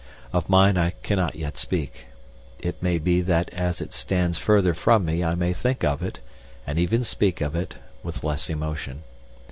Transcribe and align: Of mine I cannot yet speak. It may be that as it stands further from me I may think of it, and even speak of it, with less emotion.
Of 0.33 0.49
mine 0.49 0.77
I 0.79 0.89
cannot 1.03 1.35
yet 1.35 1.59
speak. 1.59 2.07
It 2.57 2.81
may 2.81 2.97
be 2.97 3.21
that 3.21 3.51
as 3.53 3.81
it 3.81 3.93
stands 3.93 4.39
further 4.39 4.73
from 4.73 5.05
me 5.05 5.23
I 5.23 5.35
may 5.35 5.53
think 5.53 5.83
of 5.83 6.01
it, 6.01 6.21
and 6.65 6.79
even 6.79 7.03
speak 7.03 7.39
of 7.39 7.53
it, 7.55 7.75
with 8.01 8.23
less 8.23 8.49
emotion. 8.49 9.03